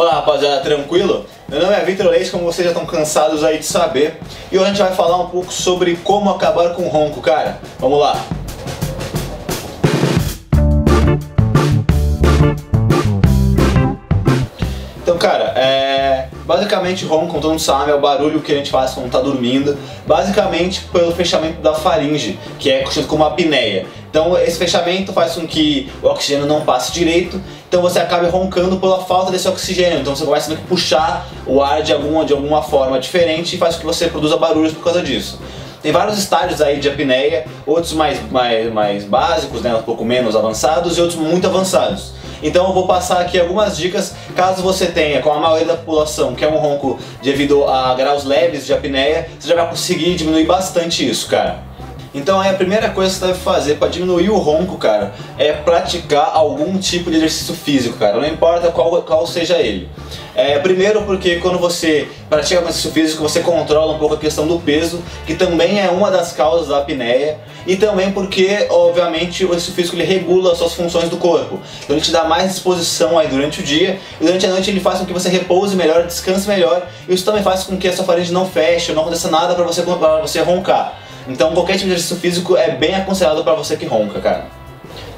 Fala 0.00 0.12
rapaziada, 0.12 0.62
tranquilo? 0.62 1.26
Meu 1.46 1.60
nome 1.60 1.74
é 1.74 1.84
Vitor 1.84 2.06
Leite, 2.06 2.30
como 2.30 2.44
vocês 2.44 2.64
já 2.64 2.72
estão 2.72 2.86
cansados 2.86 3.44
aí 3.44 3.58
de 3.58 3.66
saber, 3.66 4.18
e 4.50 4.56
hoje 4.56 4.64
a 4.64 4.68
gente 4.68 4.80
vai 4.82 4.94
falar 4.94 5.18
um 5.18 5.26
pouco 5.26 5.52
sobre 5.52 5.94
como 5.96 6.30
acabar 6.30 6.70
com 6.70 6.84
o 6.84 6.88
ronco, 6.88 7.20
cara. 7.20 7.60
Vamos 7.78 8.00
lá! 8.00 8.39
Basicamente 16.50 17.04
ronco, 17.04 17.28
como 17.28 17.40
todo 17.40 17.50
mundo 17.52 17.60
sabe, 17.60 17.92
é 17.92 17.94
o 17.94 18.00
barulho 18.00 18.40
que 18.40 18.50
a 18.50 18.56
gente 18.56 18.72
faz 18.72 18.90
quando 18.90 19.08
tá 19.08 19.20
dormindo, 19.20 19.78
basicamente 20.04 20.80
pelo 20.92 21.12
fechamento 21.12 21.62
da 21.62 21.74
faringe, 21.74 22.40
que 22.58 22.68
é 22.68 22.80
conhecido 22.80 23.06
como 23.06 23.22
apneia. 23.22 23.86
Então, 24.10 24.36
esse 24.36 24.58
fechamento 24.58 25.12
faz 25.12 25.34
com 25.34 25.46
que 25.46 25.88
o 26.02 26.08
oxigênio 26.08 26.46
não 26.46 26.62
passe 26.62 26.90
direito, 26.90 27.40
então 27.68 27.80
você 27.80 28.00
acaba 28.00 28.28
roncando 28.28 28.78
pela 28.78 28.98
falta 29.04 29.30
desse 29.30 29.46
oxigênio. 29.46 30.00
Então, 30.00 30.16
você 30.16 30.24
começa 30.24 30.52
a 30.52 30.56
puxar 30.56 31.28
o 31.46 31.62
ar 31.62 31.84
de 31.84 31.92
alguma, 31.92 32.24
de 32.24 32.32
alguma 32.32 32.64
forma 32.64 32.98
diferente 32.98 33.54
e 33.54 33.58
faz 33.58 33.76
com 33.76 33.82
que 33.82 33.86
você 33.86 34.08
produza 34.08 34.36
barulhos 34.36 34.72
por 34.72 34.82
causa 34.82 35.04
disso. 35.04 35.38
Tem 35.80 35.92
vários 35.92 36.18
estágios 36.18 36.60
aí 36.60 36.80
de 36.80 36.88
apneia, 36.88 37.46
outros 37.64 37.92
mais, 37.92 38.18
mais, 38.28 38.72
mais 38.72 39.04
básicos, 39.04 39.62
né, 39.62 39.72
um 39.72 39.82
pouco 39.82 40.04
menos 40.04 40.34
avançados 40.34 40.98
e 40.98 41.00
outros 41.00 41.16
muito 41.16 41.46
avançados. 41.46 42.12
Então 42.42 42.66
eu 42.66 42.72
vou 42.72 42.86
passar 42.86 43.20
aqui 43.20 43.38
algumas 43.38 43.76
dicas 43.76 44.14
caso 44.34 44.62
você 44.62 44.86
tenha, 44.86 45.20
com 45.20 45.32
a 45.32 45.38
maioria 45.38 45.66
da 45.66 45.76
população, 45.76 46.34
que 46.34 46.44
é 46.44 46.48
um 46.48 46.58
ronco 46.58 46.98
devido 47.22 47.64
a 47.64 47.94
graus 47.94 48.24
leves 48.24 48.66
de 48.66 48.72
apneia, 48.72 49.28
você 49.38 49.48
já 49.48 49.54
vai 49.54 49.68
conseguir 49.68 50.14
diminuir 50.14 50.44
bastante 50.44 51.08
isso, 51.08 51.28
cara. 51.28 51.69
Então 52.12 52.40
a 52.40 52.52
primeira 52.52 52.90
coisa 52.90 53.12
que 53.12 53.18
você 53.18 53.26
deve 53.26 53.38
fazer 53.38 53.74
para 53.76 53.88
diminuir 53.88 54.30
o 54.30 54.38
ronco, 54.38 54.76
cara, 54.76 55.12
é 55.38 55.52
praticar 55.52 56.30
algum 56.34 56.76
tipo 56.78 57.10
de 57.10 57.16
exercício 57.16 57.54
físico, 57.54 57.96
cara. 57.98 58.18
Não 58.18 58.26
importa 58.26 58.70
qual, 58.70 59.02
qual 59.02 59.26
seja 59.26 59.58
ele. 59.58 59.88
É, 60.34 60.58
primeiro 60.58 61.02
porque 61.02 61.36
quando 61.36 61.58
você 61.58 62.08
pratica 62.28 62.60
exercício 62.60 62.90
físico, 62.92 63.22
você 63.22 63.40
controla 63.40 63.92
um 63.92 63.98
pouco 63.98 64.14
a 64.14 64.18
questão 64.18 64.46
do 64.46 64.58
peso, 64.58 65.02
que 65.26 65.34
também 65.34 65.80
é 65.80 65.88
uma 65.90 66.10
das 66.10 66.32
causas 66.32 66.68
da 66.68 66.78
apneia, 66.78 67.38
e 67.66 67.76
também 67.76 68.10
porque, 68.10 68.66
obviamente, 68.70 69.44
o 69.44 69.48
exercício 69.48 69.74
físico 69.74 69.96
ele 69.96 70.04
regula 70.04 70.52
as 70.52 70.58
suas 70.58 70.72
funções 70.72 71.08
do 71.08 71.16
corpo. 71.16 71.60
Então 71.84 71.94
ele 71.94 72.04
te 72.04 72.10
dá 72.10 72.24
mais 72.24 72.52
disposição 72.52 73.18
aí 73.18 73.28
durante 73.28 73.60
o 73.60 73.62
dia, 73.62 74.00
e 74.20 74.24
durante 74.24 74.46
a 74.46 74.48
noite 74.48 74.70
ele 74.70 74.80
faz 74.80 74.98
com 74.98 75.04
que 75.04 75.12
você 75.12 75.28
repouse 75.28 75.76
melhor, 75.76 76.06
descanse 76.06 76.48
melhor, 76.48 76.86
e 77.08 77.14
isso 77.14 77.24
também 77.24 77.42
faz 77.42 77.64
com 77.64 77.76
que 77.76 77.86
a 77.86 77.92
sua 77.92 78.04
faringe 78.04 78.32
não 78.32 78.46
feche, 78.46 78.92
não 78.92 79.02
aconteça 79.02 79.30
nada 79.30 79.54
para 79.54 79.64
você, 79.64 79.82
você 80.22 80.40
roncar. 80.40 81.09
Então 81.30 81.54
qualquer 81.54 81.74
tipo 81.74 81.86
de 81.86 81.92
exercício 81.92 82.16
físico 82.16 82.56
é 82.56 82.72
bem 82.72 82.94
aconselhado 82.94 83.44
para 83.44 83.54
você 83.54 83.76
que 83.76 83.86
ronca, 83.86 84.20
cara. 84.20 84.46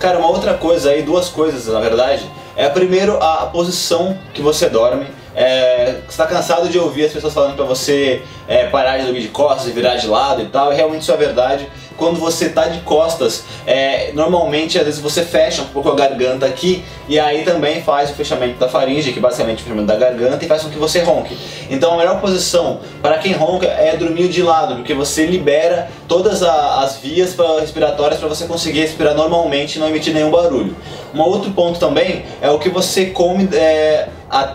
Cara, 0.00 0.18
uma 0.18 0.28
outra 0.28 0.54
coisa 0.54 0.90
aí, 0.90 1.02
duas 1.02 1.28
coisas 1.28 1.66
na 1.72 1.78
verdade, 1.78 2.28
é 2.56 2.68
primeiro 2.68 3.16
a 3.22 3.46
posição 3.46 4.18
que 4.34 4.42
você 4.42 4.68
dorme. 4.68 5.06
É, 5.34 6.00
está 6.08 6.26
cansado 6.26 6.68
de 6.68 6.78
ouvir 6.78 7.04
as 7.04 7.12
pessoas 7.12 7.32
falando 7.32 7.54
para 7.54 7.64
você 7.64 8.22
é, 8.48 8.66
parar 8.66 8.98
de 8.98 9.04
dormir 9.04 9.22
de 9.22 9.28
costas 9.28 9.68
e 9.68 9.70
virar 9.70 9.96
de 9.96 10.06
lado 10.06 10.42
e 10.42 10.46
tal, 10.46 10.72
e 10.72 10.76
realmente 10.76 11.02
isso 11.02 11.12
é 11.12 11.16
verdade 11.16 11.68
quando 12.00 12.18
você 12.18 12.48
tá 12.48 12.66
de 12.66 12.80
costas, 12.80 13.44
é, 13.66 14.10
normalmente 14.14 14.78
às 14.78 14.86
vezes 14.86 15.00
você 15.00 15.22
fecha 15.22 15.60
um 15.60 15.66
pouco 15.66 15.90
a 15.90 15.94
garganta 15.94 16.46
aqui 16.46 16.82
e 17.06 17.20
aí 17.20 17.42
também 17.42 17.82
faz 17.82 18.08
o 18.10 18.14
fechamento 18.14 18.58
da 18.58 18.70
faringe, 18.70 19.12
que 19.12 19.20
basicamente 19.20 19.58
é 19.58 19.60
o 19.60 19.64
fechamento 19.64 19.86
da 19.86 19.96
garganta, 19.96 20.42
e 20.42 20.48
faz 20.48 20.62
com 20.62 20.70
que 20.70 20.78
você 20.78 21.00
ronque. 21.00 21.36
Então 21.68 21.92
a 21.92 21.96
melhor 21.98 22.18
posição 22.18 22.80
para 23.02 23.18
quem 23.18 23.34
ronca 23.34 23.66
é 23.66 23.94
dormir 23.98 24.28
de 24.28 24.42
lado, 24.42 24.76
porque 24.76 24.94
você 24.94 25.26
libera 25.26 25.90
todas 26.08 26.42
a, 26.42 26.80
as 26.80 26.96
vias 26.96 27.36
respiratórias 27.60 28.18
para 28.18 28.28
você 28.30 28.46
conseguir 28.46 28.80
respirar 28.80 29.14
normalmente 29.14 29.76
e 29.76 29.78
não 29.78 29.88
emitir 29.88 30.14
nenhum 30.14 30.30
barulho. 30.30 30.74
Um 31.14 31.20
outro 31.20 31.50
ponto 31.50 31.78
também 31.78 32.24
é 32.40 32.48
o 32.50 32.58
que 32.58 32.70
você 32.70 33.06
come 33.06 33.46
é, 33.52 34.08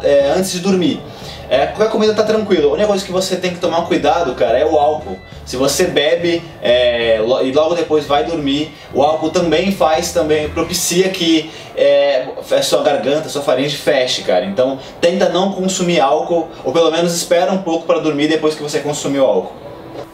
é, 0.03 0.33
antes 0.35 0.51
de 0.51 0.59
dormir. 0.59 1.01
É, 1.49 1.67
qualquer 1.67 1.91
comida 1.91 2.13
tá 2.13 2.23
tranquilo. 2.23 2.69
A 2.69 2.73
única 2.73 2.87
coisa 2.87 3.05
que 3.05 3.11
você 3.11 3.35
tem 3.35 3.51
que 3.53 3.59
tomar 3.59 3.83
cuidado, 3.83 4.33
cara, 4.33 4.57
é 4.57 4.65
o 4.65 4.77
álcool. 4.77 5.19
Se 5.45 5.55
você 5.55 5.85
bebe 5.85 6.41
é, 6.61 7.19
e 7.43 7.51
logo 7.51 7.75
depois 7.75 8.05
vai 8.05 8.23
dormir, 8.23 8.73
o 8.93 9.03
álcool 9.03 9.29
também 9.29 9.71
faz, 9.71 10.11
também 10.11 10.49
propicia 10.49 11.09
que 11.09 11.51
é, 11.77 12.27
a 12.51 12.61
sua 12.63 12.81
garganta, 12.81 13.27
a 13.27 13.29
sua 13.29 13.43
faringe 13.43 13.75
feche, 13.75 14.23
cara. 14.23 14.45
Então 14.45 14.79
tenta 14.99 15.29
não 15.29 15.51
consumir 15.51 15.99
álcool, 15.99 16.47
ou 16.63 16.73
pelo 16.73 16.89
menos 16.89 17.13
espera 17.13 17.51
um 17.51 17.61
pouco 17.61 17.85
para 17.85 17.99
dormir 17.99 18.27
depois 18.27 18.55
que 18.55 18.63
você 18.63 18.79
consumiu 18.79 19.23
álcool. 19.23 19.53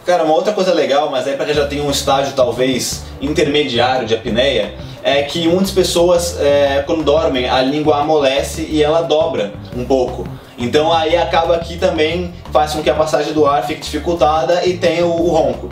Cara, 0.06 0.24
uma 0.24 0.34
outra 0.34 0.52
coisa 0.52 0.74
legal, 0.74 1.10
mas 1.10 1.28
aí 1.28 1.36
para 1.36 1.46
quem 1.46 1.54
já 1.54 1.68
tem 1.68 1.80
um 1.80 1.92
estágio 1.92 2.34
talvez 2.36 3.04
intermediário 3.22 4.06
de 4.08 4.16
apneia, 4.16 4.74
é 5.04 5.24
que 5.24 5.48
muitas 5.48 5.72
pessoas, 5.72 6.40
é, 6.40 6.84
quando 6.86 7.04
dormem, 7.04 7.50
a 7.50 7.62
língua 7.62 8.02
amolece 8.02 8.68
e 8.70 8.84
ela 8.84 9.02
dobra 9.02 9.54
um 9.76 9.86
pouco. 9.86 10.28
Então 10.58 10.94
aí 10.94 11.18
acaba 11.18 11.56
aqui 11.56 11.78
também 11.78 12.34
faz 12.52 12.74
com 12.74 12.84
que 12.84 12.90
a 12.90 12.94
passagem 12.94 13.34
do 13.34 13.46
ar 13.46 13.66
fique 13.66 13.82
dificultada 13.82 14.66
e 14.66 14.78
tenha 14.78 15.06
o, 15.06 15.28
o 15.28 15.30
ronco. 15.30 15.70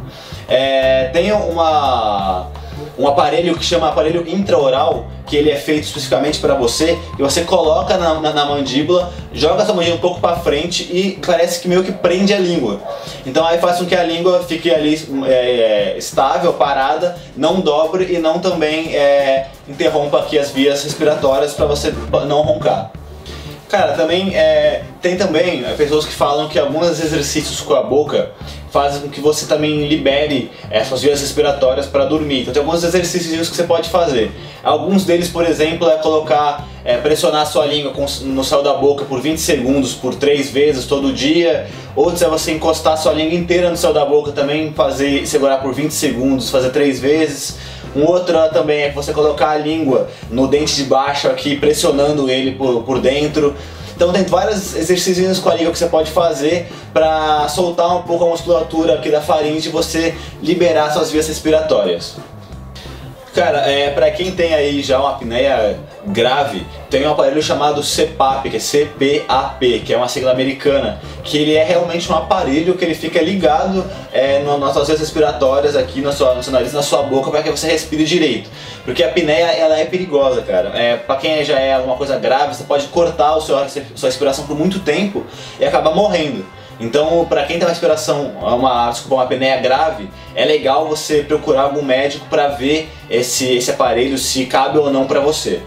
É, 0.48 1.10
tem 1.14 1.32
uma, 1.32 2.48
um 2.98 3.08
aparelho 3.08 3.58
que 3.58 3.64
chama 3.64 3.90
aparelho 3.90 4.24
intraoral, 4.28 5.08
que 5.26 5.36
ele 5.36 5.50
é 5.50 5.56
feito 5.56 5.84
especificamente 5.84 6.40
para 6.40 6.56
você, 6.56 6.98
e 7.18 7.22
você 7.22 7.42
coloca 7.42 7.98
na, 7.98 8.20
na, 8.20 8.34
na 8.34 8.46
mandíbula, 8.46 9.12
joga 9.34 9.64
essa 9.64 9.74
mandíbula 9.74 9.98
um 9.98 10.02
pouco 10.02 10.20
para 10.20 10.38
frente 10.38 10.84
e 10.92 11.20
parece 11.26 11.60
que 11.62 11.68
meio 11.68 11.84
que 11.84 11.92
prende 11.92 12.34
a 12.34 12.40
língua. 12.40 12.82
Então 13.26 13.46
aí 13.46 13.60
faz 13.60 13.78
com 13.78 13.86
que 13.86 13.96
a 13.96 14.04
língua 14.04 14.44
fique 14.48 14.74
ali 14.74 14.96
é, 15.26 15.32
é, 15.32 15.98
estável, 15.98 16.54
parada, 16.54 17.16
não 17.38 17.60
dobre 17.60 18.08
e 18.14 18.18
não 18.18 18.40
também 18.40 18.96
é, 18.96 19.48
interrompa 19.68 20.20
aqui 20.20 20.38
as 20.38 20.52
vias 20.52 20.84
respiratórias 20.84 21.54
para 21.54 21.66
você 21.66 21.94
não 22.28 22.42
roncar. 22.42 22.92
Cara, 23.70 23.94
também 23.94 24.36
é, 24.36 24.82
tem 25.00 25.16
também 25.16 25.64
é, 25.64 25.76
pessoas 25.76 26.04
que 26.04 26.12
falam 26.12 26.50
que 26.50 26.58
alguns 26.58 27.00
exercícios 27.00 27.62
com 27.62 27.76
a 27.76 27.84
boca 27.84 28.32
fazem 28.72 29.02
com 29.02 29.10
que 29.10 29.22
você 29.22 29.46
também 29.46 29.88
libere 29.88 30.52
essas 30.72 31.04
vias 31.04 31.22
respiratórias 31.22 31.86
para 31.86 32.06
dormir. 32.06 32.42
Então 32.42 32.54
tem 32.54 32.64
alguns 32.64 32.84
exercícios 32.84 33.48
que 33.48 33.56
você 33.56 33.64
pode 33.64 33.88
fazer. 33.90 34.32
Alguns 34.64 35.06
deles, 35.06 35.28
por 35.28 35.46
exemplo, 35.46 35.88
é 35.88 35.98
colocar, 35.98 36.68
é, 36.84 36.98
pressionar 36.98 37.46
sua 37.46 37.68
língua 37.68 37.94
no 38.24 38.44
céu 38.44 38.64
da 38.64 38.74
boca 38.74 39.06
por 39.06 39.22
20 39.22 39.38
segundos, 39.38 39.94
por 39.94 40.16
três 40.16 40.50
vezes 40.50 40.86
todo 40.88 41.14
dia. 41.14 41.68
Outros 41.96 42.24
é 42.24 42.28
você 42.28 42.52
encostar 42.52 42.94
a 42.94 42.98
sua 42.98 43.14
língua 43.14 43.36
inteira 43.38 43.70
no 43.70 43.78
céu 43.78 43.94
da 43.94 44.04
boca 44.04 44.32
também, 44.32 44.74
fazer 44.74 45.28
segurar 45.28 45.58
por 45.58 45.76
20 45.76 45.92
segundos, 45.92 46.50
fazer 46.50 46.72
três 46.72 47.00
vezes. 47.00 47.58
Um 47.96 48.06
outro 48.06 48.38
também 48.54 48.84
é 48.84 48.92
você 48.92 49.14
colocar 49.14 49.50
a 49.50 49.58
língua 49.58 50.10
no 50.30 50.48
dente 50.48 50.76
de 50.76 50.84
baixo 50.84 51.28
aqui, 51.28 51.56
pressionando 51.56 52.30
ele 52.30 52.52
por, 52.52 52.84
por 52.84 53.00
dentro. 53.00 53.56
Então 53.96 54.14
tem 54.14 54.24
vários 54.24 54.76
exercícios 54.76 55.40
com 55.40 55.50
a 55.50 55.56
língua 55.56 55.74
que 55.74 55.78
você 55.78 55.88
pode 55.88 56.10
fazer 56.12 56.72
para 56.94 57.50
soltar 57.50 57.98
um 57.98 58.04
pouco 58.04 58.24
a 58.24 58.30
musculatura 58.30 58.94
aqui 58.94 59.12
da 59.12 59.20
faringe 59.20 59.68
e 59.68 59.72
você 59.72 60.16
liberar 60.42 60.92
suas 60.92 61.12
vias 61.12 61.28
respiratórias. 61.28 62.16
Cara, 63.40 63.60
é, 63.72 63.90
para 63.92 64.12
quem 64.12 64.32
tem 64.32 64.54
aí 64.54 64.84
já 64.84 65.00
uma 65.00 65.12
apneia 65.12 65.80
grave, 66.08 66.68
tem 66.90 67.08
um 67.08 67.12
aparelho 67.12 67.42
chamado 67.42 67.82
CPAP, 67.82 68.50
que 68.50 68.58
é 68.58 68.60
CPAP, 68.60 69.80
que 69.86 69.94
é 69.94 69.96
uma 69.96 70.10
sigla 70.10 70.32
americana, 70.32 71.00
que 71.24 71.38
ele 71.38 71.56
é 71.56 71.64
realmente 71.64 72.12
um 72.12 72.16
aparelho 72.18 72.76
que 72.76 72.84
ele 72.84 72.94
fica 72.94 73.22
ligado 73.22 73.90
é, 74.12 74.40
no, 74.40 74.58
nas 74.58 74.74
suas 74.74 74.88
vias 74.88 75.00
respiratórias 75.00 75.78
aqui 75.78 76.02
na 76.02 76.12
sua, 76.12 76.36
no 76.36 76.44
seu 76.44 76.52
nariz, 76.52 76.74
na 76.74 76.84
sua 76.84 77.02
boca, 77.04 77.32
para 77.32 77.42
que 77.42 77.50
você 77.50 77.68
respire 77.68 78.04
direito. 78.04 78.50
Porque 78.84 79.02
a 79.02 79.08
apneia, 79.08 79.54
ela 79.54 79.80
é 79.80 79.86
perigosa, 79.86 80.42
cara. 80.42 80.78
É, 80.78 80.98
para 80.98 81.16
quem 81.16 81.42
já 81.46 81.58
é 81.62 81.76
alguma 81.76 81.96
coisa 81.96 82.20
grave, 82.20 82.54
você 82.54 82.66
pode 82.66 82.88
cortar 82.88 83.38
o 83.38 83.42
seu, 83.42 83.56
sua 83.96 84.10
respiração 84.10 84.46
por 84.48 84.58
muito 84.58 84.80
tempo 84.80 85.26
e 85.58 85.64
acabar 85.64 85.96
morrendo. 85.96 86.46
Então, 86.80 87.26
para 87.28 87.44
quem 87.44 87.58
tem 87.58 87.66
uma 87.66 87.72
respiração, 87.72 88.32
uma, 88.42 88.90
desculpa, 88.90 89.16
uma 89.16 89.24
apneia 89.24 89.58
grave, 89.58 90.10
é 90.34 90.46
legal 90.46 90.88
você 90.88 91.24
procurar 91.24 91.64
algum 91.64 91.84
médico 91.84 92.26
para 92.30 92.48
ver 92.48 92.90
esse, 93.10 93.58
esse 93.58 93.70
aparelho 93.70 94.18
se 94.18 94.46
cabe 94.46 94.78
ou 94.78 94.90
não 94.90 95.06
para 95.06 95.20
você. 95.20 95.62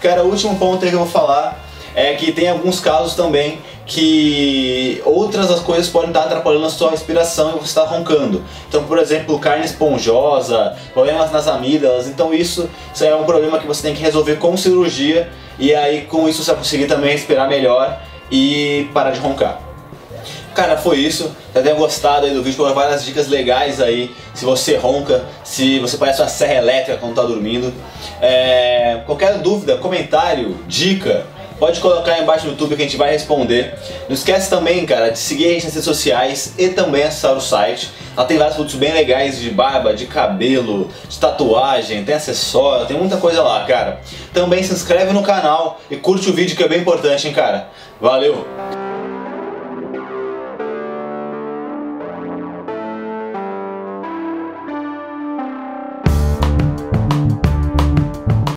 Cara, 0.00 0.22
o 0.22 0.28
último 0.28 0.56
ponto 0.58 0.86
que 0.86 0.92
eu 0.92 0.98
vou 0.98 1.08
falar 1.08 1.64
é 1.94 2.14
que 2.14 2.30
tem 2.30 2.48
alguns 2.50 2.78
casos 2.78 3.14
também 3.14 3.58
que 3.86 5.00
outras 5.06 5.50
as 5.50 5.60
coisas 5.60 5.88
podem 5.88 6.08
estar 6.08 6.24
atrapalhando 6.24 6.66
a 6.66 6.70
sua 6.70 6.90
respiração 6.90 7.50
e 7.50 7.60
você 7.60 7.66
está 7.66 7.84
roncando. 7.84 8.44
Então, 8.68 8.84
por 8.84 8.98
exemplo, 8.98 9.38
carne 9.38 9.64
esponjosa, 9.64 10.76
problemas 10.92 11.30
nas 11.32 11.46
amígdalas. 11.48 12.08
Então, 12.08 12.34
isso, 12.34 12.68
isso 12.92 13.04
é 13.04 13.16
um 13.16 13.24
problema 13.24 13.58
que 13.58 13.66
você 13.66 13.82
tem 13.82 13.94
que 13.94 14.02
resolver 14.02 14.36
com 14.36 14.56
cirurgia 14.56 15.30
e 15.58 15.74
aí 15.74 16.02
com 16.02 16.28
isso 16.28 16.42
você 16.42 16.50
vai 16.50 16.60
conseguir 16.60 16.86
também 16.86 17.12
respirar 17.12 17.48
melhor 17.48 17.98
e 18.30 18.90
parar 18.92 19.12
de 19.12 19.20
roncar. 19.20 19.65
Cara, 20.54 20.76
foi 20.76 20.98
isso. 20.98 21.34
Já 21.54 21.62
tenha 21.62 21.74
gostado 21.74 22.26
aí 22.26 22.32
do 22.32 22.42
vídeo, 22.42 22.64
com 22.64 22.72
várias 22.72 23.04
dicas 23.04 23.28
legais 23.28 23.80
aí. 23.80 24.14
Se 24.34 24.44
você 24.44 24.76
ronca, 24.76 25.24
se 25.44 25.78
você 25.78 25.96
parece 25.96 26.22
uma 26.22 26.28
serra 26.28 26.54
elétrica 26.54 26.98
quando 26.98 27.14
tá 27.14 27.22
dormindo. 27.22 27.72
É... 28.20 29.00
Qualquer 29.06 29.38
dúvida, 29.38 29.76
comentário, 29.76 30.58
dica, 30.66 31.26
pode 31.58 31.80
colocar 31.80 32.12
aí 32.12 32.22
embaixo 32.22 32.46
no 32.46 32.52
YouTube 32.52 32.76
que 32.76 32.82
a 32.82 32.84
gente 32.84 32.96
vai 32.96 33.10
responder. 33.10 33.74
Não 34.08 34.14
esquece 34.14 34.48
também, 34.48 34.84
cara, 34.86 35.10
de 35.10 35.18
seguir 35.18 35.46
a 35.46 35.52
gente 35.52 35.64
nas 35.64 35.74
redes 35.74 35.84
sociais 35.84 36.54
e 36.58 36.68
também 36.70 37.02
acessar 37.02 37.36
o 37.36 37.40
site. 37.40 37.90
Lá 38.16 38.24
tem 38.24 38.38
vários 38.38 38.56
produtos 38.56 38.78
bem 38.78 38.92
legais 38.92 39.38
de 39.38 39.50
barba, 39.50 39.94
de 39.94 40.06
cabelo, 40.06 40.90
de 41.08 41.18
tatuagem, 41.18 42.04
tem 42.04 42.14
acessório, 42.14 42.86
tem 42.86 42.96
muita 42.96 43.18
coisa 43.18 43.42
lá, 43.42 43.64
cara. 43.64 44.00
Também 44.32 44.62
se 44.62 44.72
inscreve 44.72 45.12
no 45.12 45.22
canal 45.22 45.80
e 45.90 45.96
curte 45.96 46.30
o 46.30 46.32
vídeo 46.32 46.56
que 46.56 46.62
é 46.62 46.68
bem 46.68 46.80
importante, 46.80 47.28
hein, 47.28 47.34
cara. 47.34 47.68
Valeu! 48.00 48.85